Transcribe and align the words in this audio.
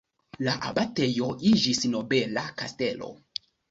La 0.47 0.55
abatejo 0.69 1.29
iĝis 1.53 1.85
nobela 1.95 2.49
kastelo. 2.61 3.17